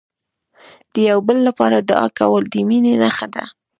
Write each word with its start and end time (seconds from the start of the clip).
د 0.93 0.95
یو 1.09 1.19
بل 1.27 1.37
لپاره 1.47 1.77
دعا 1.89 2.07
کول، 2.19 2.43
د 2.53 2.55
مینې 2.69 2.93
نښه 3.01 3.27
ده. 3.35 3.43